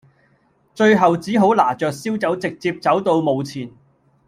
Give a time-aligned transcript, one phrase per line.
[0.73, 3.71] 最後只好拿著燒酒直接走到墓前